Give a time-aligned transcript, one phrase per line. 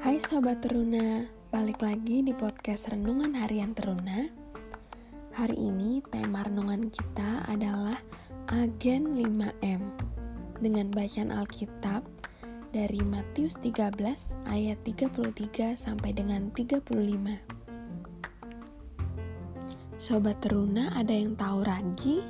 [0.00, 4.32] Hai Sobat Teruna, balik lagi di podcast Renungan Harian Teruna.
[5.36, 8.00] Hari ini tema renungan kita adalah
[8.48, 9.92] Agen 5M
[10.56, 12.00] Dengan bacaan Alkitab
[12.72, 13.92] dari Matius 13
[14.48, 16.80] ayat 33 sampai dengan 35
[20.00, 22.24] Sobat Teruna ada yang tahu ragi?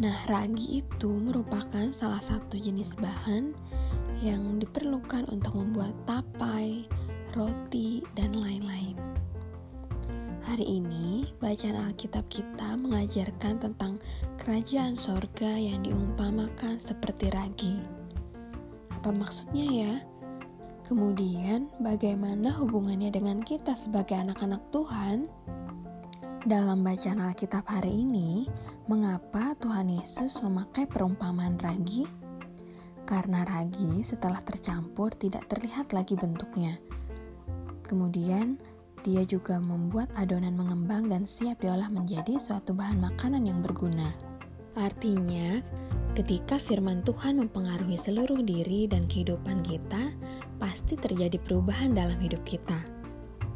[0.00, 3.81] Nah, ragi itu merupakan salah satu jenis bahan yang
[4.62, 6.86] diperlukan untuk membuat tapai,
[7.34, 8.94] roti, dan lain-lain.
[10.46, 13.98] Hari ini, bacaan Alkitab kita mengajarkan tentang
[14.38, 17.82] kerajaan sorga yang diumpamakan seperti ragi.
[18.94, 19.94] Apa maksudnya ya?
[20.86, 25.26] Kemudian, bagaimana hubungannya dengan kita sebagai anak-anak Tuhan?
[26.46, 28.46] Dalam bacaan Alkitab hari ini,
[28.86, 32.21] mengapa Tuhan Yesus memakai perumpamaan ragi?
[33.04, 36.78] Karena ragi setelah tercampur tidak terlihat lagi bentuknya.
[37.86, 38.56] Kemudian,
[39.02, 44.14] dia juga membuat adonan mengembang dan siap diolah menjadi suatu bahan makanan yang berguna.
[44.78, 45.60] Artinya,
[46.14, 50.14] ketika firman Tuhan mempengaruhi seluruh diri dan kehidupan kita,
[50.62, 52.78] pasti terjadi perubahan dalam hidup kita.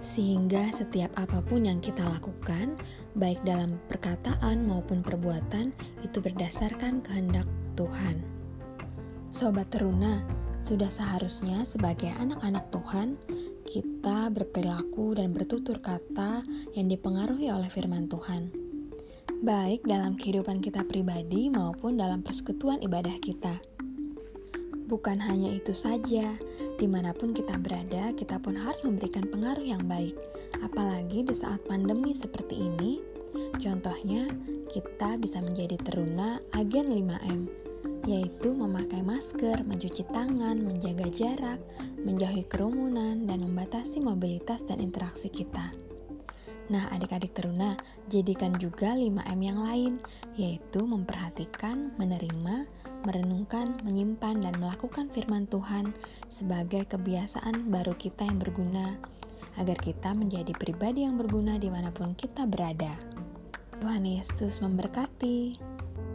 [0.00, 2.76] Sehingga setiap apa pun yang kita lakukan,
[3.16, 5.72] baik dalam perkataan maupun perbuatan,
[6.04, 8.39] itu berdasarkan kehendak Tuhan.
[9.40, 10.20] Sobat Teruna,
[10.60, 13.16] sudah seharusnya sebagai anak-anak Tuhan,
[13.64, 16.44] kita berperilaku dan bertutur kata
[16.76, 18.52] yang dipengaruhi oleh firman Tuhan.
[19.40, 23.56] Baik dalam kehidupan kita pribadi maupun dalam persekutuan ibadah kita.
[24.92, 26.36] Bukan hanya itu saja,
[26.76, 30.20] di mana pun kita berada, kita pun harus memberikan pengaruh yang baik.
[30.60, 33.00] Apalagi di saat pandemi seperti ini,
[33.56, 34.28] contohnya
[34.68, 37.69] kita bisa menjadi teruna agen 5M
[38.08, 41.60] yaitu memakai masker, mencuci tangan, menjaga jarak,
[42.00, 45.72] menjauhi kerumunan, dan membatasi mobilitas dan interaksi kita.
[46.70, 47.74] Nah, adik-adik teruna,
[48.06, 49.92] jadikan juga 5M yang lain,
[50.38, 52.70] yaitu memperhatikan, menerima,
[53.02, 55.90] merenungkan, menyimpan, dan melakukan firman Tuhan
[56.30, 58.96] sebagai kebiasaan baru kita yang berguna,
[59.58, 62.94] agar kita menjadi pribadi yang berguna di mana pun kita berada.
[63.82, 65.58] Tuhan Yesus memberkati.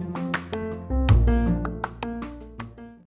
[0.00, 0.29] thank you